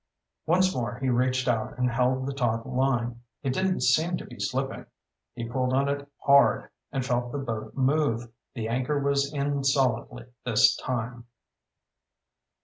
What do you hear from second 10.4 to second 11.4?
this time.